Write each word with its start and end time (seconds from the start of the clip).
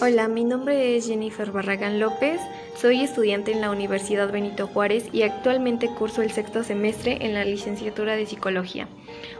Hola, 0.00 0.28
mi 0.28 0.44
nombre 0.44 0.96
es 0.96 1.08
Jennifer 1.08 1.50
Barragán 1.50 1.98
López, 1.98 2.40
soy 2.76 3.00
estudiante 3.00 3.50
en 3.50 3.60
la 3.60 3.72
Universidad 3.72 4.30
Benito 4.30 4.68
Juárez 4.68 5.08
y 5.12 5.22
actualmente 5.22 5.88
curso 5.88 6.22
el 6.22 6.30
sexto 6.30 6.62
semestre 6.62 7.18
en 7.22 7.34
la 7.34 7.44
licenciatura 7.44 8.14
de 8.14 8.24
Psicología. 8.24 8.86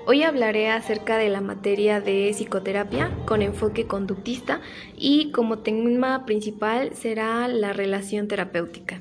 Hoy 0.04 0.24
hablaré 0.24 0.70
acerca 0.70 1.16
de 1.16 1.28
la 1.28 1.40
materia 1.40 2.00
de 2.00 2.30
psicoterapia 2.32 3.16
con 3.24 3.40
enfoque 3.40 3.86
conductista 3.86 4.60
y 4.96 5.30
como 5.30 5.60
tema 5.60 6.26
principal 6.26 6.90
será 6.92 7.46
la 7.46 7.72
relación 7.72 8.26
terapéutica. 8.26 9.00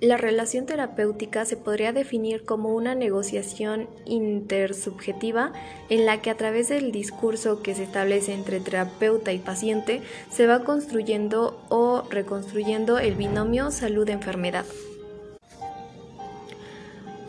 La 0.00 0.16
relación 0.16 0.64
terapéutica 0.64 1.44
se 1.44 1.58
podría 1.58 1.92
definir 1.92 2.46
como 2.46 2.70
una 2.70 2.94
negociación 2.94 3.86
intersubjetiva 4.06 5.52
en 5.90 6.06
la 6.06 6.22
que 6.22 6.30
a 6.30 6.38
través 6.38 6.70
del 6.70 6.90
discurso 6.90 7.62
que 7.62 7.74
se 7.74 7.82
establece 7.82 8.32
entre 8.32 8.60
terapeuta 8.60 9.30
y 9.34 9.38
paciente 9.38 10.00
se 10.30 10.46
va 10.46 10.64
construyendo 10.64 11.62
o 11.68 12.04
reconstruyendo 12.08 12.98
el 12.98 13.14
binomio 13.14 13.70
salud-enfermedad. 13.70 14.64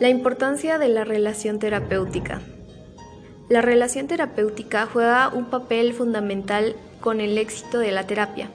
La 0.00 0.08
importancia 0.08 0.78
de 0.78 0.88
la 0.88 1.04
relación 1.04 1.58
terapéutica. 1.58 2.40
La 3.50 3.60
relación 3.60 4.06
terapéutica 4.06 4.86
juega 4.86 5.28
un 5.28 5.50
papel 5.50 5.92
fundamental 5.92 6.74
con 7.02 7.20
el 7.20 7.36
éxito 7.36 7.78
de 7.80 7.92
la 7.92 8.06
terapia. 8.06 8.48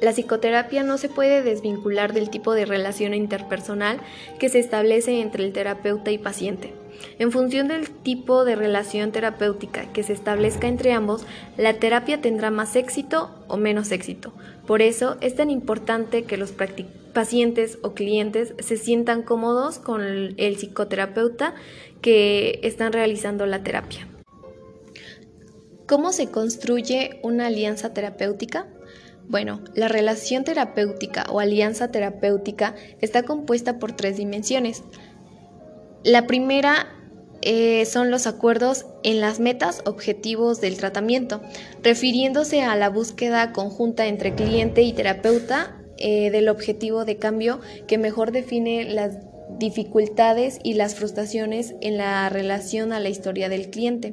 La 0.00 0.12
psicoterapia 0.12 0.82
no 0.82 0.96
se 0.96 1.08
puede 1.08 1.42
desvincular 1.42 2.12
del 2.12 2.30
tipo 2.30 2.54
de 2.54 2.64
relación 2.64 3.12
interpersonal 3.12 4.00
que 4.38 4.48
se 4.48 4.58
establece 4.58 5.20
entre 5.20 5.44
el 5.44 5.52
terapeuta 5.52 6.10
y 6.10 6.18
paciente. 6.18 6.72
En 7.18 7.32
función 7.32 7.68
del 7.68 7.90
tipo 7.90 8.44
de 8.44 8.56
relación 8.56 9.12
terapéutica 9.12 9.92
que 9.92 10.02
se 10.02 10.12
establezca 10.12 10.68
entre 10.68 10.92
ambos, 10.92 11.26
la 11.56 11.74
terapia 11.74 12.20
tendrá 12.20 12.50
más 12.50 12.76
éxito 12.76 13.30
o 13.48 13.56
menos 13.56 13.92
éxito. 13.92 14.32
Por 14.66 14.82
eso 14.82 15.16
es 15.20 15.34
tan 15.34 15.50
importante 15.50 16.24
que 16.24 16.36
los 16.36 16.52
pacientes 17.12 17.78
o 17.82 17.92
clientes 17.94 18.54
se 18.58 18.76
sientan 18.76 19.22
cómodos 19.22 19.78
con 19.78 20.02
el 20.02 20.56
psicoterapeuta 20.56 21.54
que 22.00 22.60
están 22.62 22.92
realizando 22.92 23.46
la 23.46 23.62
terapia. 23.62 24.06
¿Cómo 25.86 26.12
se 26.12 26.30
construye 26.30 27.18
una 27.22 27.48
alianza 27.48 27.92
terapéutica? 27.92 28.68
Bueno, 29.30 29.60
la 29.74 29.86
relación 29.86 30.42
terapéutica 30.42 31.24
o 31.30 31.38
alianza 31.38 31.92
terapéutica 31.92 32.74
está 33.00 33.22
compuesta 33.22 33.78
por 33.78 33.92
tres 33.92 34.16
dimensiones. 34.16 34.82
La 36.02 36.26
primera 36.26 36.88
eh, 37.42 37.86
son 37.86 38.10
los 38.10 38.26
acuerdos 38.26 38.86
en 39.04 39.20
las 39.20 39.38
metas 39.38 39.82
objetivos 39.84 40.60
del 40.60 40.76
tratamiento, 40.78 41.42
refiriéndose 41.80 42.62
a 42.62 42.74
la 42.74 42.88
búsqueda 42.90 43.52
conjunta 43.52 44.08
entre 44.08 44.34
cliente 44.34 44.82
y 44.82 44.92
terapeuta 44.94 45.80
eh, 45.98 46.32
del 46.32 46.48
objetivo 46.48 47.04
de 47.04 47.18
cambio 47.18 47.60
que 47.86 47.98
mejor 47.98 48.32
define 48.32 48.82
las 48.92 49.16
dificultades 49.60 50.58
y 50.64 50.74
las 50.74 50.96
frustraciones 50.96 51.76
en 51.80 51.98
la 51.98 52.28
relación 52.30 52.92
a 52.92 52.98
la 52.98 53.10
historia 53.10 53.48
del 53.48 53.70
cliente. 53.70 54.12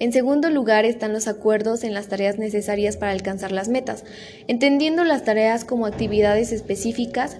En 0.00 0.12
segundo 0.12 0.50
lugar 0.50 0.84
están 0.84 1.12
los 1.12 1.28
acuerdos 1.28 1.84
en 1.84 1.94
las 1.94 2.08
tareas 2.08 2.36
necesarias 2.36 2.96
para 2.96 3.12
alcanzar 3.12 3.52
las 3.52 3.68
metas, 3.68 4.04
entendiendo 4.48 5.04
las 5.04 5.24
tareas 5.24 5.64
como 5.64 5.86
actividades 5.86 6.52
específicas, 6.52 7.38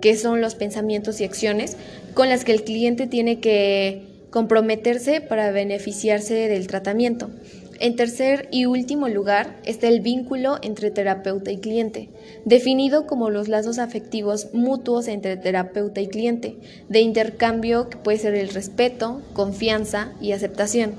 que 0.00 0.16
son 0.16 0.40
los 0.40 0.56
pensamientos 0.56 1.20
y 1.20 1.24
acciones, 1.24 1.76
con 2.14 2.28
las 2.28 2.44
que 2.44 2.52
el 2.52 2.64
cliente 2.64 3.06
tiene 3.06 3.38
que 3.40 4.02
comprometerse 4.30 5.20
para 5.20 5.52
beneficiarse 5.52 6.34
del 6.34 6.66
tratamiento. 6.66 7.30
En 7.78 7.96
tercer 7.96 8.48
y 8.50 8.66
último 8.66 9.08
lugar 9.08 9.56
está 9.64 9.88
el 9.88 10.00
vínculo 10.00 10.58
entre 10.62 10.90
terapeuta 10.90 11.50
y 11.50 11.58
cliente, 11.58 12.10
definido 12.44 13.06
como 13.06 13.30
los 13.30 13.48
lazos 13.48 13.78
afectivos 13.78 14.52
mutuos 14.52 15.08
entre 15.08 15.36
terapeuta 15.36 16.00
y 16.00 16.08
cliente, 16.08 16.56
de 16.88 17.00
intercambio 17.00 17.88
que 17.88 17.96
puede 17.96 18.18
ser 18.18 18.34
el 18.34 18.50
respeto, 18.50 19.22
confianza 19.34 20.12
y 20.20 20.32
aceptación 20.32 20.94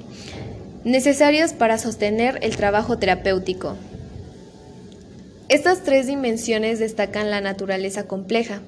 necesarios 0.83 1.53
para 1.53 1.77
sostener 1.77 2.39
el 2.41 2.55
trabajo 2.55 2.97
terapéutico. 2.97 3.75
Estas 5.49 5.83
tres 5.83 6.07
dimensiones 6.07 6.79
destacan 6.79 7.29
la 7.29 7.41
naturaleza 7.41 8.07
compleja, 8.07 8.61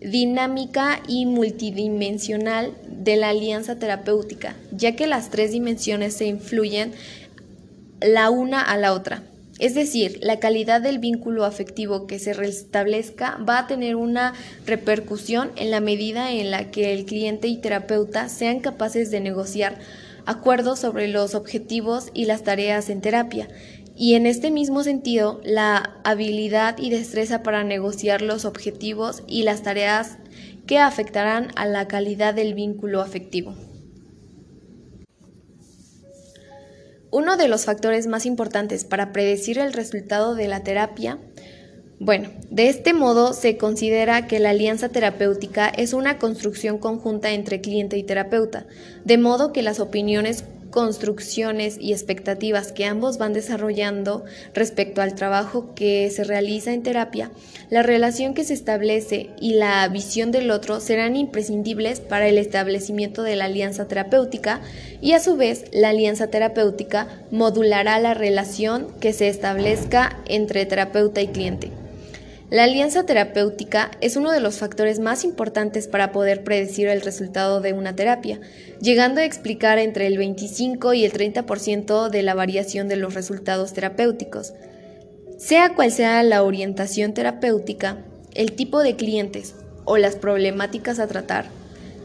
dinámica 0.00 1.00
y 1.06 1.26
multidimensional 1.26 2.72
de 2.88 3.16
la 3.16 3.30
alianza 3.30 3.78
terapéutica, 3.78 4.56
ya 4.72 4.96
que 4.96 5.06
las 5.06 5.30
tres 5.30 5.52
dimensiones 5.52 6.14
se 6.14 6.26
influyen 6.26 6.92
la 8.00 8.30
una 8.30 8.60
a 8.60 8.76
la 8.76 8.92
otra. 8.92 9.22
Es 9.58 9.74
decir, 9.74 10.18
la 10.22 10.40
calidad 10.40 10.80
del 10.80 10.98
vínculo 10.98 11.44
afectivo 11.44 12.06
que 12.06 12.18
se 12.18 12.32
restablezca 12.32 13.38
va 13.48 13.60
a 13.60 13.66
tener 13.66 13.94
una 13.94 14.32
repercusión 14.66 15.52
en 15.56 15.70
la 15.70 15.80
medida 15.80 16.32
en 16.32 16.50
la 16.50 16.70
que 16.70 16.92
el 16.92 17.04
cliente 17.04 17.46
y 17.46 17.58
terapeuta 17.58 18.28
sean 18.28 18.60
capaces 18.60 19.10
de 19.10 19.20
negociar 19.20 19.78
acuerdos 20.26 20.78
sobre 20.78 21.08
los 21.08 21.34
objetivos 21.34 22.10
y 22.14 22.26
las 22.26 22.42
tareas 22.42 22.90
en 22.90 23.00
terapia, 23.00 23.48
y 23.96 24.14
en 24.14 24.26
este 24.26 24.50
mismo 24.50 24.82
sentido, 24.84 25.40
la 25.44 26.00
habilidad 26.04 26.78
y 26.78 26.90
destreza 26.90 27.42
para 27.42 27.62
negociar 27.62 28.22
los 28.22 28.44
objetivos 28.44 29.22
y 29.26 29.42
las 29.42 29.62
tareas 29.62 30.18
que 30.66 30.78
afectarán 30.78 31.48
a 31.56 31.66
la 31.66 31.88
calidad 31.88 32.34
del 32.34 32.54
vínculo 32.54 33.00
afectivo. 33.00 33.54
Uno 37.10 37.36
de 37.36 37.46
los 37.46 37.66
factores 37.66 38.06
más 38.06 38.24
importantes 38.24 38.84
para 38.84 39.12
predecir 39.12 39.58
el 39.58 39.74
resultado 39.74 40.34
de 40.34 40.48
la 40.48 40.62
terapia 40.62 41.18
bueno, 42.04 42.30
de 42.50 42.68
este 42.68 42.94
modo 42.94 43.32
se 43.32 43.56
considera 43.56 44.26
que 44.26 44.40
la 44.40 44.50
alianza 44.50 44.88
terapéutica 44.88 45.68
es 45.68 45.92
una 45.92 46.18
construcción 46.18 46.78
conjunta 46.78 47.30
entre 47.30 47.60
cliente 47.60 47.96
y 47.96 48.02
terapeuta, 48.02 48.66
de 49.04 49.18
modo 49.18 49.52
que 49.52 49.62
las 49.62 49.78
opiniones, 49.78 50.44
construcciones 50.70 51.78
y 51.78 51.92
expectativas 51.92 52.72
que 52.72 52.86
ambos 52.86 53.18
van 53.18 53.34
desarrollando 53.34 54.24
respecto 54.52 55.00
al 55.00 55.14
trabajo 55.14 55.76
que 55.76 56.10
se 56.10 56.24
realiza 56.24 56.72
en 56.72 56.82
terapia, 56.82 57.30
la 57.70 57.84
relación 57.84 58.34
que 58.34 58.42
se 58.42 58.54
establece 58.54 59.30
y 59.40 59.54
la 59.54 59.86
visión 59.86 60.32
del 60.32 60.50
otro 60.50 60.80
serán 60.80 61.14
imprescindibles 61.14 62.00
para 62.00 62.26
el 62.26 62.36
establecimiento 62.36 63.22
de 63.22 63.36
la 63.36 63.44
alianza 63.44 63.86
terapéutica 63.86 64.60
y 65.00 65.12
a 65.12 65.20
su 65.20 65.36
vez 65.36 65.66
la 65.70 65.90
alianza 65.90 66.26
terapéutica 66.26 67.06
modulará 67.30 68.00
la 68.00 68.14
relación 68.14 68.88
que 68.98 69.12
se 69.12 69.28
establezca 69.28 70.18
entre 70.26 70.66
terapeuta 70.66 71.22
y 71.22 71.28
cliente. 71.28 71.81
La 72.52 72.64
alianza 72.64 73.06
terapéutica 73.06 73.90
es 74.02 74.16
uno 74.16 74.30
de 74.30 74.40
los 74.40 74.58
factores 74.58 75.00
más 75.00 75.24
importantes 75.24 75.88
para 75.88 76.12
poder 76.12 76.44
predecir 76.44 76.86
el 76.88 77.00
resultado 77.00 77.62
de 77.62 77.72
una 77.72 77.96
terapia, 77.96 78.40
llegando 78.78 79.22
a 79.22 79.24
explicar 79.24 79.78
entre 79.78 80.06
el 80.06 80.18
25 80.18 80.92
y 80.92 81.06
el 81.06 81.14
30% 81.14 82.10
de 82.10 82.22
la 82.22 82.34
variación 82.34 82.88
de 82.88 82.96
los 82.96 83.14
resultados 83.14 83.72
terapéuticos. 83.72 84.52
Sea 85.38 85.74
cual 85.74 85.92
sea 85.92 86.22
la 86.24 86.42
orientación 86.42 87.14
terapéutica, 87.14 88.04
el 88.34 88.52
tipo 88.52 88.80
de 88.82 88.96
clientes 88.96 89.54
o 89.86 89.96
las 89.96 90.16
problemáticas 90.16 90.98
a 90.98 91.06
tratar, 91.06 91.46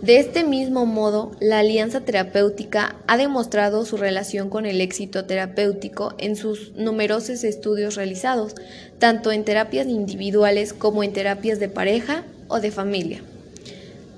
de 0.02 0.20
este 0.20 0.44
mismo 0.44 0.86
modo, 0.86 1.32
la 1.40 1.60
alianza 1.60 2.02
terapéutica 2.02 2.96
ha 3.08 3.18
demostrado 3.18 3.84
su 3.84 3.98
relación 3.98 4.50
con 4.50 4.68
el 4.68 4.80
éxito 4.80 5.26
terapéutico 5.26 6.14
en 6.20 6.36
sus 6.36 6.74
numerosos 6.74 7.44
estudios 7.44 7.96
realizados, 7.96 8.54
tanto 9.00 9.32
en 9.32 9.44
terapias 9.44 9.88
individuales 9.88 10.74
como 10.74 11.04
en 11.04 11.14
terapias 11.14 11.60
de 11.60 11.70
pareja 11.70 12.24
o 12.48 12.60
de 12.60 12.70
familia. 12.70 13.22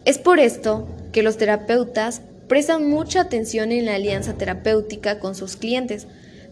Es 0.04 0.18
por 0.18 0.40
esto 0.40 0.86
que 1.14 1.24
los 1.24 1.38
terapeutas 1.38 2.22
prestan 2.50 2.90
mucha 2.90 3.22
atención 3.22 3.72
en 3.72 3.86
la 3.86 3.96
alianza 3.96 4.34
terapéutica 4.34 5.20
con 5.20 5.34
sus 5.34 5.56
clientes 5.56 6.08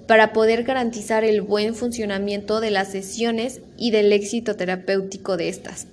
para 0.08 0.32
poder 0.32 0.64
garantizar 0.64 1.25
el 1.25 1.42
buen 1.42 1.75
funcionamiento 1.75 2.62
de 2.62 2.72
las 2.72 2.92
sesiones 2.92 3.60
y 3.78 3.92
del 3.92 4.13
éxito 4.13 4.56
terapéutico 4.56 5.36
de 5.36 5.50
estas. 5.50 5.88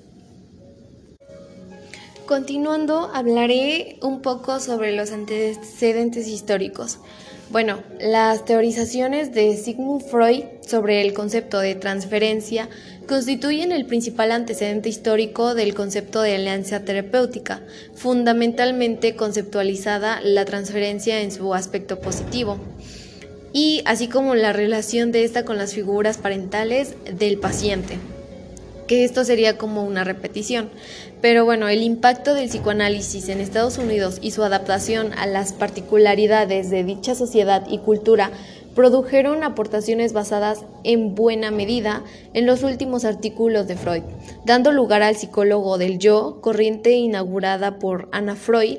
Continuando, 2.27 3.11
hablaré 3.13 3.99
un 4.01 4.23
poco 4.23 4.59
sobre 4.59 4.97
los 4.97 5.13
antecedentes 5.13 6.27
históricos. 6.27 6.99
Bueno, 7.51 7.83
las 8.01 8.47
teorizaciones 8.47 9.35
de 9.35 9.59
Sigmund 9.59 10.03
Freud 10.07 10.45
sobre 10.67 11.03
el 11.03 11.13
concepto 11.13 11.61
de 11.61 11.75
transferencia 11.75 12.71
constituyen 13.07 13.73
el 13.73 13.85
principal 13.85 14.33
antecedente 14.33 14.89
histórico 14.89 15.55
del 15.55 15.75
concepto 15.75 16.23
de 16.23 16.37
alianza 16.37 16.81
terapéutica, 16.81 17.63
fundamentalmente 17.95 19.17
conceptualizada 19.17 20.23
la 20.23 20.47
transferencia 20.47 21.21
en 21.21 21.31
su 21.31 21.53
aspecto 21.53 22.01
positivo, 22.01 22.59
y 23.53 23.83
así 23.85 24.09
como 24.09 24.35
la 24.35 24.55
relación 24.55 25.13
de 25.13 25.25
esta 25.25 25.45
con 25.45 25.59
las 25.59 25.75
figuras 25.75 26.17
parentales 26.17 26.95
del 27.05 27.39
paciente 27.39 27.99
que 28.87 29.05
esto 29.05 29.25
sería 29.25 29.59
como 29.59 29.85
una 29.85 30.05
repetición. 30.05 30.71
Pero 31.21 31.45
bueno, 31.45 31.69
el 31.69 31.83
impacto 31.83 32.35
del 32.35 32.49
psicoanálisis 32.49 33.29
en 33.29 33.41
Estados 33.41 33.79
Unidos 33.79 34.19
y 34.21 34.33
su 34.33 34.43
adaptación 34.43 35.13
a 35.15 35.27
las 35.27 35.53
particularidades 35.53 36.71
de 36.71 36.85
dicha 36.85 37.15
sociedad 37.15 37.65
y 37.69 37.79
cultura 37.79 38.31
produjeron 38.75 39.45
aportaciones 39.45 40.13
basadas 40.13 40.65
en 40.83 41.15
buena 41.15 41.51
medida 41.51 42.03
en 42.33 42.47
los 42.47 42.63
últimos 42.63 43.05
artículos 43.05 43.67
de 43.69 43.77
Freud, 43.77 44.03
dando 44.45 44.73
lugar 44.73 45.03
al 45.03 45.17
psicólogo 45.17 45.79
del 45.79 45.99
yo, 45.99 46.39
corriente 46.41 46.93
inaugurada 46.93 47.79
por 47.79 48.09
Anna 48.13 48.35
Freud, 48.35 48.79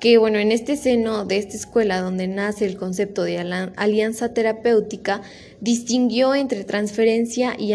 que 0.00 0.16
bueno, 0.16 0.38
en 0.38 0.50
este 0.50 0.76
seno 0.76 1.26
de 1.26 1.36
esta 1.36 1.56
escuela 1.56 2.00
donde 2.00 2.26
nace 2.26 2.64
el 2.64 2.76
concepto 2.76 3.22
de 3.22 3.38
alianza 3.76 4.32
terapéutica, 4.32 5.20
distinguió 5.60 6.34
entre 6.34 6.64
transferencia 6.64 7.54
y, 7.58 7.74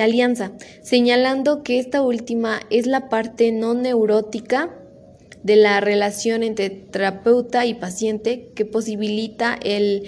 alianza, 0.00 0.52
señalando 0.80 1.62
que 1.62 1.78
esta 1.78 2.00
última 2.00 2.60
es 2.70 2.86
la 2.86 3.10
parte 3.10 3.52
no 3.52 3.74
neurótica 3.74 4.74
de 5.42 5.56
la 5.56 5.80
relación 5.80 6.42
entre 6.42 6.70
terapeuta 6.70 7.66
y 7.66 7.74
paciente 7.74 8.48
que 8.54 8.64
posibilita 8.64 9.58
el 9.62 10.04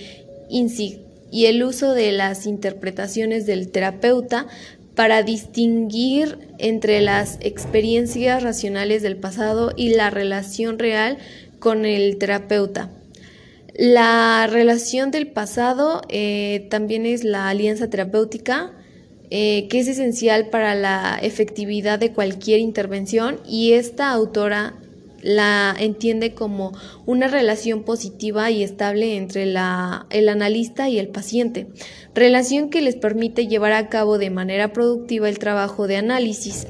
y 1.31 1.47
el 1.47 1.65
uso 1.65 1.95
de 1.95 2.13
las 2.13 2.47
interpretaciones 2.47 3.45
del 3.45 3.71
terapeuta 3.71 4.47
para 4.95 5.23
distinguir 5.23 6.39
entre 6.59 7.01
las 7.01 7.39
experiencias 7.41 8.43
racionales 8.43 9.03
del 9.03 9.17
pasado 9.17 9.73
y 9.77 9.95
la 9.95 10.11
relación 10.11 10.79
real 10.79 11.19
con 11.59 11.85
el 11.85 12.19
terapeuta. 12.19 12.91
La 13.77 14.47
relación 14.49 15.11
del 15.11 15.27
pasado 15.27 16.03
eh, 16.09 16.69
también 16.71 17.07
es 17.07 17.25
la 17.25 17.49
alianza 17.49 17.91
terapéutica, 17.91 18.73
eh, 19.31 19.67
que 19.69 19.81
es 19.81 19.89
esencial 19.89 20.49
para 20.51 20.77
la 20.77 21.19
efectividad 21.21 21.99
de 21.99 22.13
cualquier 22.13 22.61
intervención 22.61 23.41
y 23.49 23.73
esta 23.73 24.13
autora 24.13 24.75
la 25.25 25.75
entiende 25.79 26.35
como 26.35 26.73
una 27.07 27.29
relación 27.29 27.83
positiva 27.83 28.51
y 28.51 28.63
estable 28.63 29.17
entre 29.17 29.47
la, 29.47 30.07
el 30.11 30.29
analista 30.29 30.91
y 30.91 30.99
el 30.99 31.09
paciente, 31.09 31.69
relación 32.15 32.69
que 32.69 32.83
les 32.83 32.95
permite 32.95 33.47
llevar 33.47 33.73
a 33.73 33.89
cabo 33.89 34.19
de 34.19 34.29
manera 34.29 34.73
productiva 34.75 35.29
el 35.31 35.39
trabajo 35.39 35.87
de 35.87 35.97
análisis. 35.97 36.67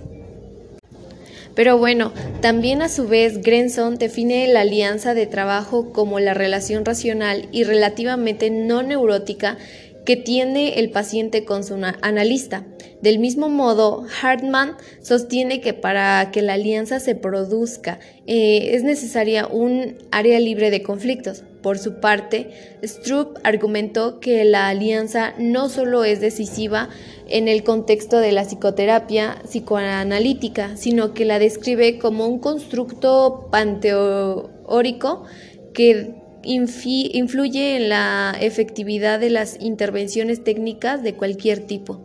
Pero 1.54 1.78
bueno, 1.78 2.12
también 2.40 2.82
a 2.82 2.88
su 2.88 3.06
vez 3.06 3.40
Grenson 3.40 3.96
define 3.96 4.48
la 4.48 4.62
alianza 4.62 5.14
de 5.14 5.26
trabajo 5.26 5.92
como 5.92 6.18
la 6.18 6.34
relación 6.34 6.84
racional 6.84 7.48
y 7.52 7.64
relativamente 7.64 8.50
no 8.50 8.82
neurótica 8.82 9.56
que 10.04 10.16
tiene 10.16 10.78
el 10.78 10.90
paciente 10.90 11.44
con 11.44 11.64
su 11.64 11.74
analista. 12.02 12.64
Del 13.00 13.18
mismo 13.18 13.48
modo, 13.48 14.06
Hartman 14.22 14.76
sostiene 15.02 15.60
que 15.60 15.74
para 15.74 16.30
que 16.30 16.40
la 16.40 16.54
alianza 16.54 17.00
se 17.00 17.14
produzca 17.14 17.98
eh, 18.26 18.70
es 18.74 18.82
necesaria 18.82 19.46
un 19.46 19.98
área 20.10 20.40
libre 20.40 20.70
de 20.70 20.82
conflictos. 20.82 21.44
Por 21.62 21.78
su 21.78 22.00
parte, 22.00 22.50
Stroop 22.82 23.38
argumentó 23.42 24.20
que 24.20 24.44
la 24.44 24.68
alianza 24.68 25.34
no 25.38 25.68
solo 25.68 26.04
es 26.04 26.20
decisiva 26.20 26.88
en 27.28 27.48
el 27.48 27.62
contexto 27.62 28.18
de 28.18 28.32
la 28.32 28.44
psicoterapia 28.44 29.36
psicoanalítica, 29.44 30.76
sino 30.76 31.14
que 31.14 31.24
la 31.24 31.38
describe 31.38 31.98
como 31.98 32.26
un 32.26 32.38
constructo 32.38 33.48
panteórico 33.50 35.24
que 35.72 36.23
influye 36.44 37.76
en 37.76 37.88
la 37.88 38.36
efectividad 38.40 39.18
de 39.18 39.30
las 39.30 39.60
intervenciones 39.60 40.44
técnicas 40.44 41.02
de 41.02 41.14
cualquier 41.14 41.60
tipo. 41.60 42.00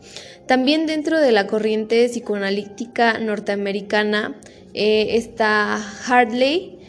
También 0.45 0.85
dentro 0.85 1.19
de 1.19 1.31
la 1.31 1.47
corriente 1.47 2.07
psicoanalítica 2.07 3.19
norteamericana 3.19 4.35
eh, 4.73 5.15
está 5.15 5.77
Hartley, 6.07 6.79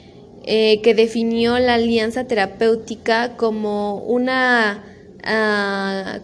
eh, 0.45 0.81
que 0.83 0.95
definió 0.95 1.59
la 1.59 1.75
alianza 1.75 2.25
terapéutica 2.25 3.37
como 3.37 3.99
una 4.05 4.90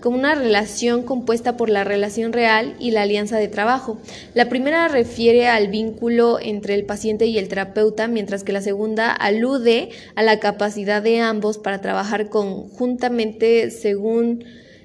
como 0.00 0.16
una 0.16 0.34
relación 0.34 1.02
compuesta 1.02 1.56
por 1.56 1.68
la 1.68 1.84
relación 1.84 2.32
real 2.32 2.76
y 2.78 2.90
la 2.90 3.02
alianza 3.02 3.38
de 3.38 3.48
trabajo. 3.48 3.98
La 4.34 4.48
primera 4.48 4.88
refiere 4.88 5.48
al 5.48 5.68
vínculo 5.68 6.38
entre 6.40 6.74
el 6.74 6.84
paciente 6.84 7.26
y 7.26 7.38
el 7.38 7.48
terapeuta, 7.48 8.08
mientras 8.08 8.44
que 8.44 8.52
la 8.52 8.62
segunda 8.62 9.12
alude 9.12 9.90
a 10.14 10.22
la 10.22 10.40
capacidad 10.40 11.02
de 11.02 11.20
ambos 11.20 11.58
para 11.58 11.80
trabajar 11.80 12.28
conjuntamente 12.28 13.70
según 13.70 14.44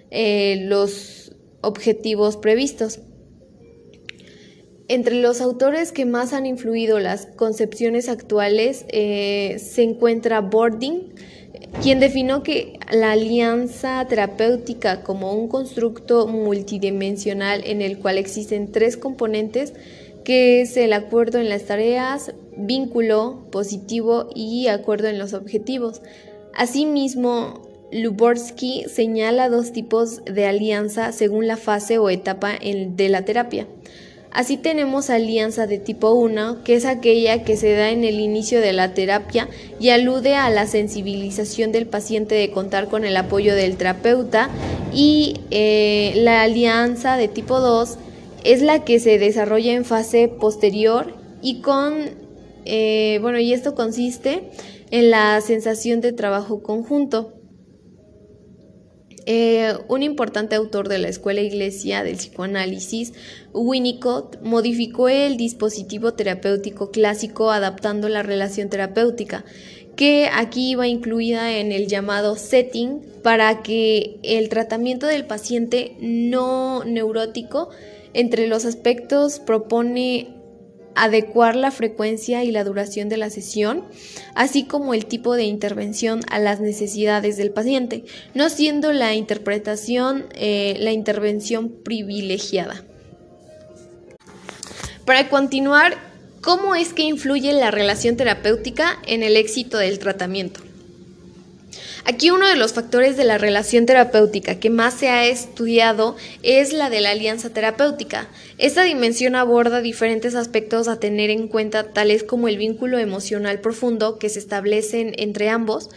eh, 0.09 0.57
los 0.63 1.35
objetivos 1.61 2.37
previstos. 2.37 2.99
Entre 4.87 5.15
los 5.15 5.39
autores 5.39 5.93
que 5.93 6.05
más 6.05 6.33
han 6.33 6.45
influido 6.45 6.99
las 6.99 7.25
concepciones 7.25 8.09
actuales 8.09 8.83
eh, 8.89 9.57
se 9.57 9.83
encuentra 9.83 10.41
Bording, 10.41 11.13
quien 11.81 11.99
definió 11.99 12.43
que 12.43 12.79
la 12.91 13.11
alianza 13.11 14.05
terapéutica 14.07 15.03
como 15.03 15.33
un 15.33 15.47
constructo 15.47 16.27
multidimensional 16.27 17.63
en 17.65 17.81
el 17.81 17.97
cual 17.97 18.17
existen 18.17 18.71
tres 18.71 18.97
componentes, 18.97 19.73
que 20.23 20.61
es 20.61 20.77
el 20.77 20.93
acuerdo 20.93 21.39
en 21.39 21.49
las 21.49 21.65
tareas, 21.65 22.33
vínculo 22.55 23.47
positivo 23.51 24.29
y 24.35 24.67
acuerdo 24.67 25.07
en 25.07 25.17
los 25.17 25.33
objetivos. 25.33 26.01
Asimismo, 26.53 27.61
Luborsky 27.91 28.85
señala 28.87 29.49
dos 29.49 29.73
tipos 29.73 30.23
de 30.25 30.45
alianza 30.45 31.11
según 31.11 31.47
la 31.47 31.57
fase 31.57 31.97
o 31.97 32.09
etapa 32.09 32.53
de 32.61 33.09
la 33.09 33.25
terapia. 33.25 33.67
Así 34.31 34.55
tenemos 34.55 35.09
alianza 35.09 35.67
de 35.67 35.77
tipo 35.77 36.13
1, 36.13 36.63
que 36.63 36.75
es 36.75 36.85
aquella 36.85 37.43
que 37.43 37.57
se 37.57 37.73
da 37.73 37.89
en 37.89 38.05
el 38.05 38.21
inicio 38.21 38.61
de 38.61 38.71
la 38.71 38.93
terapia 38.93 39.49
y 39.77 39.89
alude 39.89 40.35
a 40.35 40.49
la 40.49 40.67
sensibilización 40.67 41.73
del 41.73 41.85
paciente 41.85 42.35
de 42.35 42.49
contar 42.49 42.87
con 42.87 43.03
el 43.03 43.17
apoyo 43.17 43.53
del 43.55 43.75
terapeuta 43.75 44.49
y 44.93 45.41
eh, 45.51 46.13
la 46.15 46.43
alianza 46.43 47.17
de 47.17 47.27
tipo 47.27 47.59
2 47.59 47.97
es 48.45 48.61
la 48.61 48.85
que 48.85 49.01
se 49.01 49.19
desarrolla 49.19 49.73
en 49.73 49.83
fase 49.83 50.29
posterior 50.29 51.13
y 51.41 51.59
con, 51.59 51.93
eh, 52.63 53.19
bueno, 53.21 53.37
y 53.37 53.51
esto 53.51 53.75
consiste 53.75 54.49
en 54.91 55.11
la 55.11 55.41
sensación 55.41 55.99
de 55.99 56.13
trabajo 56.13 56.63
conjunto. 56.63 57.33
Eh, 59.25 59.75
un 59.87 60.01
importante 60.01 60.55
autor 60.55 60.89
de 60.89 60.97
la 60.97 61.07
escuela 61.07 61.41
iglesia 61.41 62.03
del 62.03 62.17
psicoanálisis, 62.17 63.13
Winnicott, 63.53 64.41
modificó 64.41 65.09
el 65.09 65.37
dispositivo 65.37 66.13
terapéutico 66.13 66.89
clásico 66.89 67.51
adaptando 67.51 68.09
la 68.09 68.23
relación 68.23 68.69
terapéutica, 68.69 69.45
que 69.95 70.27
aquí 70.33 70.71
iba 70.71 70.87
incluida 70.87 71.57
en 71.57 71.71
el 71.71 71.87
llamado 71.87 72.35
setting 72.35 73.01
para 73.21 73.61
que 73.61 74.17
el 74.23 74.49
tratamiento 74.49 75.05
del 75.05 75.25
paciente 75.25 75.95
no 75.99 76.83
neurótico 76.83 77.69
entre 78.13 78.47
los 78.47 78.65
aspectos 78.65 79.39
propone 79.39 80.40
adecuar 80.95 81.55
la 81.55 81.71
frecuencia 81.71 82.43
y 82.43 82.51
la 82.51 82.63
duración 82.63 83.09
de 83.09 83.17
la 83.17 83.29
sesión, 83.29 83.85
así 84.35 84.65
como 84.65 84.93
el 84.93 85.05
tipo 85.05 85.35
de 85.35 85.43
intervención 85.43 86.21
a 86.29 86.39
las 86.39 86.59
necesidades 86.59 87.37
del 87.37 87.51
paciente, 87.51 88.05
no 88.33 88.49
siendo 88.49 88.93
la 88.93 89.13
interpretación 89.15 90.25
eh, 90.33 90.75
la 90.79 90.91
intervención 90.91 91.69
privilegiada. 91.69 92.83
Para 95.05 95.29
continuar, 95.29 95.97
¿cómo 96.41 96.75
es 96.75 96.93
que 96.93 97.03
influye 97.03 97.53
la 97.53 97.71
relación 97.71 98.17
terapéutica 98.17 98.99
en 99.05 99.23
el 99.23 99.35
éxito 99.35 99.77
del 99.77 99.99
tratamiento? 99.99 100.61
Aquí 102.03 102.31
uno 102.31 102.47
de 102.47 102.55
los 102.55 102.73
factores 102.73 103.15
de 103.15 103.23
la 103.23 103.37
relación 103.37 103.85
terapéutica 103.85 104.59
que 104.59 104.69
más 104.69 104.95
se 104.95 105.09
ha 105.09 105.25
estudiado 105.25 106.15
es 106.41 106.73
la 106.73 106.89
de 106.89 107.01
la 107.01 107.11
alianza 107.11 107.51
terapéutica. 107.51 108.27
Esta 108.57 108.83
dimensión 108.83 109.35
aborda 109.35 109.81
diferentes 109.81 110.33
aspectos 110.33 110.87
a 110.87 110.99
tener 110.99 111.29
en 111.29 111.47
cuenta, 111.47 111.93
tales 111.93 112.23
como 112.23 112.47
el 112.47 112.57
vínculo 112.57 112.97
emocional 112.97 113.59
profundo 113.59 114.17
que 114.17 114.29
se 114.29 114.39
establecen 114.39 115.13
entre 115.17 115.49
ambos, 115.49 115.89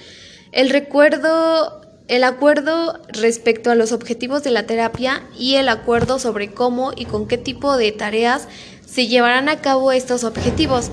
el 0.53 0.71
recuerdo 0.71 1.81
el 2.07 2.23
acuerdo 2.23 3.01
respecto 3.09 3.71
a 3.71 3.75
los 3.75 3.93
objetivos 3.93 4.45
de 4.45 4.51
la 4.51 4.67
terapia 4.67 5.23
y 5.39 5.55
el 5.55 5.71
acuerdo 5.71 6.19
sobre 6.19 6.53
cómo 6.53 6.93
y 6.95 7.07
con 7.07 7.27
qué 7.27 7.39
tipo 7.39 7.79
de 7.79 7.93
tareas 7.93 8.47
se 8.87 9.07
llevarán 9.07 9.49
a 9.49 9.63
cabo 9.63 9.91
estos 9.91 10.23
objetivos. 10.23 10.91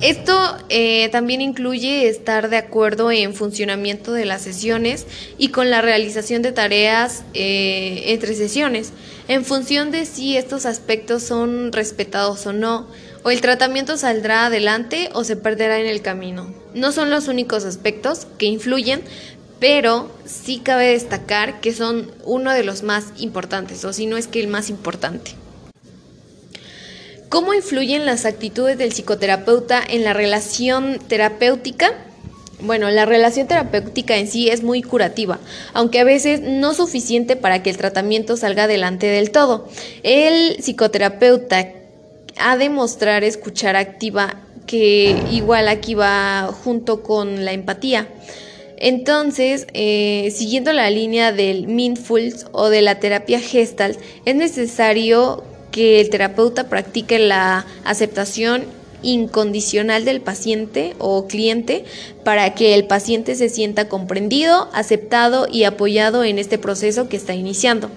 Esto 0.00 0.56
eh, 0.68 1.08
también 1.10 1.40
incluye 1.40 2.08
estar 2.08 2.50
de 2.50 2.56
acuerdo 2.56 3.10
en 3.10 3.34
funcionamiento 3.34 4.12
de 4.12 4.26
las 4.26 4.42
sesiones 4.42 5.06
y 5.38 5.48
con 5.48 5.70
la 5.70 5.82
realización 5.82 6.40
de 6.40 6.52
tareas 6.52 7.24
eh, 7.34 8.04
entre 8.06 8.34
sesiones, 8.34 8.92
en 9.26 9.44
función 9.44 9.90
de 9.90 10.06
si 10.06 10.36
estos 10.36 10.66
aspectos 10.66 11.24
son 11.24 11.72
respetados 11.72 12.46
o 12.46 12.52
no, 12.52 12.86
o 13.24 13.30
el 13.30 13.40
tratamiento 13.40 13.96
saldrá 13.96 14.46
adelante 14.46 15.10
o 15.14 15.24
se 15.24 15.34
perderá 15.34 15.80
en 15.80 15.86
el 15.86 16.00
camino. 16.00 16.54
No 16.74 16.92
son 16.92 17.10
los 17.10 17.26
únicos 17.26 17.64
aspectos 17.64 18.28
que 18.38 18.46
influyen, 18.46 19.02
pero 19.58 20.12
sí 20.24 20.60
cabe 20.62 20.92
destacar 20.92 21.60
que 21.60 21.74
son 21.74 22.12
uno 22.24 22.52
de 22.52 22.62
los 22.62 22.84
más 22.84 23.06
importantes, 23.16 23.84
o 23.84 23.92
si 23.92 24.06
no 24.06 24.16
es 24.16 24.28
que 24.28 24.38
el 24.38 24.46
más 24.46 24.70
importante. 24.70 25.34
¿Cómo 27.28 27.52
influyen 27.52 28.06
las 28.06 28.24
actitudes 28.24 28.78
del 28.78 28.92
psicoterapeuta 28.92 29.82
en 29.86 30.02
la 30.02 30.14
relación 30.14 30.98
terapéutica? 31.08 31.92
Bueno, 32.60 32.90
la 32.90 33.04
relación 33.04 33.46
terapéutica 33.46 34.16
en 34.16 34.28
sí 34.28 34.48
es 34.48 34.62
muy 34.62 34.82
curativa, 34.82 35.38
aunque 35.74 36.00
a 36.00 36.04
veces 36.04 36.40
no 36.40 36.72
suficiente 36.72 37.36
para 37.36 37.62
que 37.62 37.68
el 37.68 37.76
tratamiento 37.76 38.38
salga 38.38 38.64
adelante 38.64 39.06
del 39.08 39.30
todo. 39.30 39.68
El 40.02 40.56
psicoterapeuta 40.62 41.68
ha 42.38 42.56
de 42.56 42.70
mostrar 42.70 43.24
escuchar 43.24 43.76
activa, 43.76 44.40
que 44.66 45.14
igual 45.30 45.68
aquí 45.68 45.94
va 45.94 46.50
junto 46.64 47.02
con 47.02 47.44
la 47.44 47.52
empatía. 47.52 48.08
Entonces, 48.78 49.66
eh, 49.74 50.32
siguiendo 50.34 50.72
la 50.72 50.88
línea 50.88 51.32
del 51.32 51.66
Mindfulness 51.66 52.46
o 52.52 52.70
de 52.70 52.80
la 52.80 53.00
terapia 53.00 53.38
Gestalt, 53.38 53.98
es 54.24 54.34
necesario 54.34 55.44
que 55.70 56.00
el 56.00 56.10
terapeuta 56.10 56.68
practique 56.68 57.18
la 57.18 57.66
aceptación 57.84 58.64
incondicional 59.02 60.04
del 60.04 60.20
paciente 60.20 60.94
o 60.98 61.26
cliente 61.26 61.84
para 62.24 62.54
que 62.54 62.74
el 62.74 62.86
paciente 62.86 63.34
se 63.34 63.48
sienta 63.48 63.88
comprendido, 63.88 64.68
aceptado 64.72 65.46
y 65.50 65.64
apoyado 65.64 66.24
en 66.24 66.38
este 66.38 66.58
proceso 66.58 67.08
que 67.08 67.16
está 67.16 67.34
iniciando. 67.34 67.90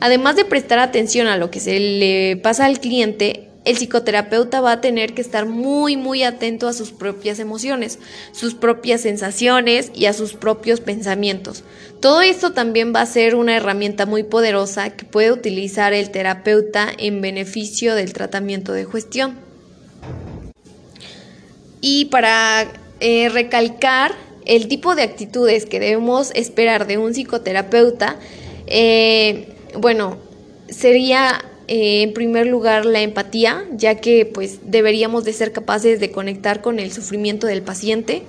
Además 0.00 0.34
de 0.34 0.44
prestar 0.44 0.80
atención 0.80 1.28
a 1.28 1.36
lo 1.36 1.50
que 1.50 1.60
se 1.60 1.78
le 1.78 2.36
pasa 2.36 2.66
al 2.66 2.80
cliente, 2.80 3.41
el 3.64 3.76
psicoterapeuta 3.76 4.60
va 4.60 4.72
a 4.72 4.80
tener 4.80 5.14
que 5.14 5.22
estar 5.22 5.46
muy 5.46 5.96
muy 5.96 6.22
atento 6.22 6.68
a 6.68 6.72
sus 6.72 6.90
propias 6.90 7.38
emociones, 7.38 7.98
sus 8.32 8.54
propias 8.54 9.02
sensaciones 9.02 9.92
y 9.94 10.06
a 10.06 10.12
sus 10.12 10.34
propios 10.34 10.80
pensamientos. 10.80 11.62
Todo 12.00 12.22
esto 12.22 12.52
también 12.52 12.92
va 12.94 13.02
a 13.02 13.06
ser 13.06 13.36
una 13.36 13.56
herramienta 13.56 14.06
muy 14.06 14.24
poderosa 14.24 14.90
que 14.90 15.04
puede 15.04 15.30
utilizar 15.30 15.92
el 15.92 16.10
terapeuta 16.10 16.88
en 16.98 17.20
beneficio 17.20 17.94
del 17.94 18.12
tratamiento 18.12 18.72
de 18.72 18.86
gestión. 18.86 19.38
Y 21.80 22.06
para 22.06 22.66
eh, 23.00 23.28
recalcar 23.28 24.14
el 24.44 24.66
tipo 24.66 24.94
de 24.96 25.02
actitudes 25.02 25.66
que 25.66 25.78
debemos 25.78 26.32
esperar 26.34 26.86
de 26.86 26.98
un 26.98 27.12
psicoterapeuta, 27.12 28.16
eh, 28.66 29.54
bueno, 29.78 30.18
sería 30.68 31.44
eh, 31.74 32.02
en 32.02 32.12
primer 32.12 32.46
lugar 32.48 32.84
la 32.84 33.00
empatía, 33.00 33.64
ya 33.72 33.94
que 33.94 34.26
pues 34.26 34.58
deberíamos 34.62 35.24
de 35.24 35.32
ser 35.32 35.52
capaces 35.52 36.00
de 36.00 36.10
conectar 36.10 36.60
con 36.60 36.78
el 36.78 36.92
sufrimiento 36.92 37.46
del 37.46 37.62
paciente. 37.62 38.24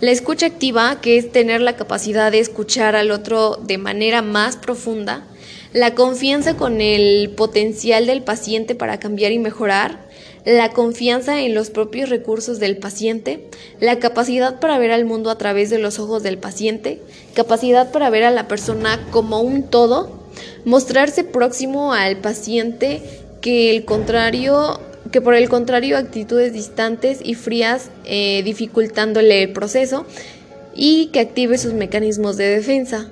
La 0.00 0.10
escucha 0.10 0.46
activa, 0.46 1.00
que 1.00 1.16
es 1.16 1.30
tener 1.30 1.60
la 1.60 1.76
capacidad 1.76 2.32
de 2.32 2.40
escuchar 2.40 2.96
al 2.96 3.12
otro 3.12 3.60
de 3.62 3.78
manera 3.78 4.22
más 4.22 4.56
profunda. 4.56 5.24
La 5.72 5.94
confianza 5.94 6.56
con 6.56 6.80
el 6.80 7.30
potencial 7.30 8.06
del 8.06 8.24
paciente 8.24 8.74
para 8.74 8.98
cambiar 8.98 9.30
y 9.30 9.38
mejorar 9.38 10.00
la 10.44 10.72
confianza 10.72 11.42
en 11.42 11.54
los 11.54 11.70
propios 11.70 12.08
recursos 12.08 12.58
del 12.58 12.76
paciente, 12.76 13.46
la 13.78 14.00
capacidad 14.00 14.58
para 14.58 14.80
ver 14.80 14.90
al 14.90 15.04
mundo 15.04 15.30
a 15.30 15.38
través 15.38 15.70
de 15.70 15.78
los 15.78 16.00
ojos 16.00 16.24
del 16.24 16.38
paciente, 16.38 17.00
capacidad 17.34 17.92
para 17.92 18.10
ver 18.10 18.24
a 18.24 18.32
la 18.32 18.48
persona 18.48 19.06
como 19.12 19.42
un 19.42 19.62
todo, 19.62 20.19
mostrarse 20.64 21.24
próximo 21.24 21.92
al 21.92 22.18
paciente 22.18 23.02
que 23.40 23.70
el 23.70 23.84
contrario 23.84 24.80
que 25.10 25.20
por 25.20 25.34
el 25.34 25.48
contrario 25.48 25.96
actitudes 25.96 26.52
distantes 26.52 27.20
y 27.22 27.34
frías 27.34 27.90
eh, 28.04 28.42
dificultándole 28.44 29.42
el 29.42 29.52
proceso 29.52 30.06
y 30.74 31.06
que 31.06 31.20
active 31.20 31.58
sus 31.58 31.72
mecanismos 31.72 32.36
de 32.36 32.46
defensa. 32.46 33.08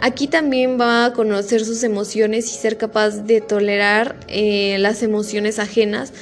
Aquí 0.00 0.28
también 0.28 0.80
va 0.80 1.04
a 1.04 1.12
conocer 1.12 1.64
sus 1.64 1.82
emociones 1.82 2.46
y 2.46 2.56
ser 2.56 2.78
capaz 2.78 3.24
de 3.26 3.40
tolerar 3.40 4.16
eh, 4.28 4.76
las 4.78 5.02
emociones 5.02 5.58
ajenas 5.58 6.12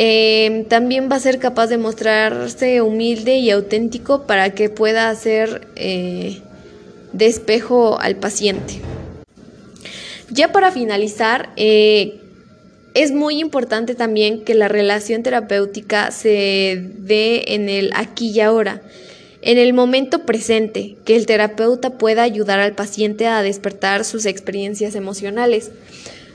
Em, 0.00 0.64
también 0.64 1.08
va 1.10 1.16
a 1.16 1.18
ser 1.18 1.40
capaz 1.40 1.66
de 1.66 1.76
mostrarse 1.76 2.82
humilde 2.82 3.38
y 3.38 3.50
auténtico 3.50 4.28
para 4.28 4.50
que 4.50 4.70
pueda 4.70 5.10
hacer 5.10 5.66
eh, 5.74 6.40
despejo 7.12 7.98
al 7.98 8.14
paciente. 8.14 8.80
Ya 10.30 10.52
para 10.52 10.70
finalizar, 10.70 11.50
eh, 11.56 12.20
es 12.94 13.12
muy 13.12 13.40
importante 13.40 13.94
también 13.94 14.44
que 14.44 14.54
la 14.54 14.68
relación 14.68 15.22
terapéutica 15.22 16.10
se 16.10 16.90
dé 16.98 17.54
en 17.54 17.68
el 17.68 17.90
aquí 17.94 18.30
y 18.30 18.40
ahora, 18.40 18.82
en 19.40 19.56
el 19.56 19.72
momento 19.72 20.26
presente, 20.26 20.96
que 21.04 21.16
el 21.16 21.26
terapeuta 21.26 21.90
pueda 21.90 22.22
ayudar 22.22 22.60
al 22.60 22.74
paciente 22.74 23.26
a 23.26 23.42
despertar 23.42 24.04
sus 24.04 24.26
experiencias 24.26 24.94
emocionales 24.94 25.70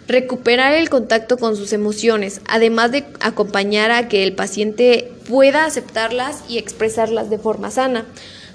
recuperar 0.08 0.74
el 0.74 0.90
contacto 0.90 1.38
con 1.38 1.56
sus 1.56 1.74
emociones, 1.74 2.42
además 2.48 2.92
de 2.92 3.06
acompañar 3.20 3.92
a 3.92 4.08
que 4.08 4.24
el 4.24 4.34
paciente 4.34 5.12
pueda 5.28 5.66
aceptarlas 5.66 6.44
y 6.50 6.58
expresarlas 6.58 7.30
de 7.30 7.38
forma 7.38 7.72
sana. 7.72 8.06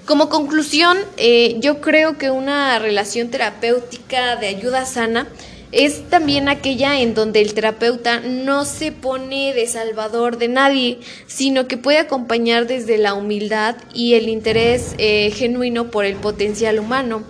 Como 0.05 0.29
conclusión, 0.29 0.97
eh, 1.17 1.57
yo 1.59 1.81
creo 1.81 2.17
que 2.17 2.31
una 2.31 2.79
relación 2.79 3.29
terapéutica 3.29 4.37
de 4.37 4.47
ayuda 4.47 4.85
sana 4.85 5.27
es 5.71 6.09
también 6.09 6.49
aquella 6.49 6.99
en 6.99 7.13
donde 7.13 7.41
el 7.41 7.53
terapeuta 7.53 8.21
no 8.21 8.65
se 8.65 8.91
pone 8.91 9.53
de 9.53 9.67
salvador 9.67 10.39
de 10.39 10.47
nadie, 10.47 10.97
sino 11.27 11.67
que 11.67 11.77
puede 11.77 11.99
acompañar 11.99 12.65
desde 12.65 12.97
la 12.97 13.13
humildad 13.13 13.75
y 13.93 14.15
el 14.15 14.29
interés 14.29 14.95
eh, 14.97 15.29
genuino 15.29 15.91
por 15.91 16.05
el 16.05 16.15
potencial 16.15 16.79
humano. 16.79 17.23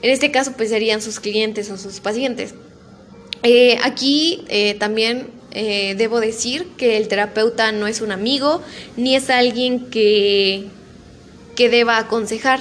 En 0.00 0.10
este 0.10 0.30
caso, 0.30 0.54
pues 0.56 0.70
serían 0.70 1.02
sus 1.02 1.20
clientes 1.20 1.70
o 1.70 1.76
sus 1.76 2.00
pacientes. 2.00 2.54
Eh, 3.42 3.76
aquí 3.82 4.46
también 4.78 5.26
debo 5.52 6.18
decir 6.20 6.66
que 6.78 6.96
el 6.96 7.08
terapeuta 7.08 7.72
no 7.72 7.86
es 7.86 8.00
un 8.00 8.10
amigo 8.10 8.62
ni 8.96 9.16
es 9.16 9.28
alguien 9.28 9.90
que, 9.90 10.70
que 11.54 11.68
deba 11.68 11.98
aconsejar. 11.98 12.60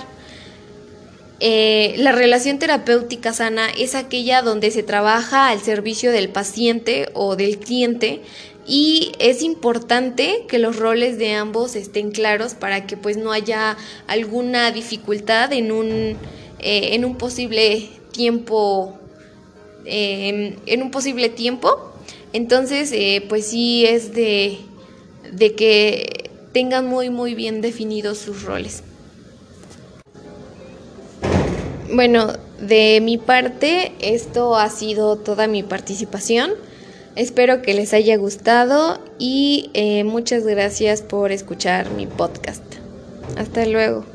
la 1.39 2.11
relación 2.11 2.59
terapéutica 2.59 3.33
sana 3.33 3.67
es 3.77 3.95
aquella 3.95 4.41
donde 4.41 4.69
se 4.71 4.83
trabaja 4.83 5.49
al 5.49 5.59
servicio 5.59 6.11
del 6.11 6.29
paciente 6.29 7.09
o 7.13 7.35
del 7.35 7.57
cliente 7.57 8.21
y 8.67 9.11
es 9.17 9.41
importante 9.41 10.45
que 10.47 10.59
los 10.59 10.75
roles 10.77 11.17
de 11.17 11.33
ambos 11.33 11.75
estén 11.75 12.11
claros 12.11 12.53
para 12.53 12.85
que 12.85 12.95
pues 12.95 13.17
no 13.17 13.31
haya 13.31 13.75
alguna 14.05 14.71
dificultad 14.71 15.51
en 15.51 15.71
un, 15.71 16.15
en 16.59 17.05
un 17.05 17.17
posible 17.17 17.89
tiempo 18.11 19.01
Em, 19.85 20.55
en 20.67 20.83
un 20.83 20.91
posible 20.91 21.29
tiempo. 21.29 21.91
Entonces, 22.33 22.91
eh, 22.93 23.25
pues 23.27 23.47
sí 23.47 23.85
es 23.85 24.13
de, 24.13 24.59
de 25.31 25.55
que 25.55 26.20
tengan 26.51 26.87
muy, 26.87 27.09
muy 27.09 27.35
bien 27.35 27.61
definidos 27.61 28.17
sus 28.17 28.43
roles. 28.43 28.83
Bueno, 31.93 32.33
de 32.59 32.99
mi 33.01 33.17
parte, 33.17 33.91
esto 33.99 34.55
ha 34.55 34.69
sido 34.69 35.17
toda 35.17 35.47
mi 35.47 35.63
participación. 35.63 36.51
Espero 37.15 37.61
que 37.61 37.73
les 37.73 37.93
haya 37.93 38.15
gustado 38.15 38.99
y 39.19 39.69
eh, 39.73 40.05
muchas 40.05 40.45
gracias 40.45 41.01
por 41.01 41.31
escuchar 41.33 41.91
mi 41.91 42.07
podcast. 42.07 42.63
Hasta 43.35 43.65
luego. 43.65 44.05